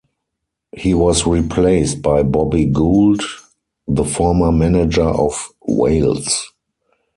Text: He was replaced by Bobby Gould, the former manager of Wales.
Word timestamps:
He 0.75 0.95
was 0.95 1.27
replaced 1.27 2.01
by 2.01 2.23
Bobby 2.23 2.65
Gould, 2.65 3.21
the 3.87 4.03
former 4.03 4.51
manager 4.51 5.03
of 5.07 5.47
Wales. 5.67 6.51